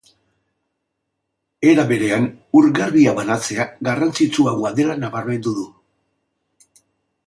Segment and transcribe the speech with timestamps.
[1.73, 2.25] Era berean,
[2.61, 5.71] ur garbia banatzea garrantzitsuagoa dela nabarmendu du.